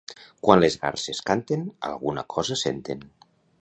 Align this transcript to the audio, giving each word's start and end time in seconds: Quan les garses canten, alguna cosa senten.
Quan 0.47 0.61
les 0.63 0.77
garses 0.85 1.21
canten, 1.29 1.69
alguna 1.93 2.27
cosa 2.37 2.63
senten. 2.67 3.09